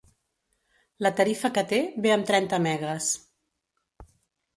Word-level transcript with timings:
La 1.05 1.11
tarifa 1.19 1.51
que 1.57 1.63
té 1.71 1.81
ve 2.05 2.13
amb 2.15 2.25
trenta 2.31 2.59
mb. 2.63 2.97